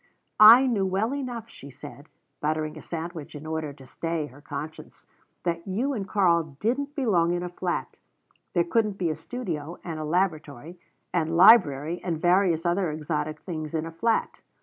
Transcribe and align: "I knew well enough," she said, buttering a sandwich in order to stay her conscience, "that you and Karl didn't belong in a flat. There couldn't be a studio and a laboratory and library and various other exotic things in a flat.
"I 0.39 0.65
knew 0.65 0.83
well 0.87 1.13
enough," 1.13 1.47
she 1.47 1.69
said, 1.69 2.09
buttering 2.39 2.75
a 2.75 2.81
sandwich 2.81 3.35
in 3.35 3.45
order 3.45 3.71
to 3.73 3.85
stay 3.85 4.25
her 4.25 4.41
conscience, 4.41 5.05
"that 5.43 5.67
you 5.67 5.93
and 5.93 6.07
Karl 6.09 6.57
didn't 6.59 6.95
belong 6.95 7.33
in 7.33 7.43
a 7.43 7.49
flat. 7.49 7.99
There 8.53 8.63
couldn't 8.63 8.97
be 8.97 9.11
a 9.11 9.15
studio 9.15 9.77
and 9.83 9.99
a 9.99 10.03
laboratory 10.03 10.79
and 11.13 11.37
library 11.37 12.01
and 12.03 12.19
various 12.19 12.65
other 12.65 12.89
exotic 12.89 13.41
things 13.41 13.75
in 13.75 13.85
a 13.85 13.91
flat. 13.91 14.41